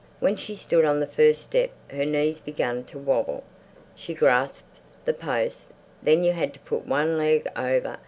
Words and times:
When 0.19 0.35
she 0.35 0.55
stood 0.55 0.83
on 0.83 0.99
the 0.99 1.05
first 1.05 1.43
step 1.43 1.69
her 1.91 2.05
knees 2.05 2.39
began 2.39 2.85
to 2.85 2.97
wobble; 2.97 3.43
she 3.93 4.15
grasped 4.15 4.79
the 5.05 5.13
post. 5.13 5.67
Then 6.01 6.23
you 6.23 6.31
had 6.33 6.55
to 6.55 6.59
put 6.61 6.87
one 6.87 7.19
leg 7.19 7.47
over. 7.55 7.99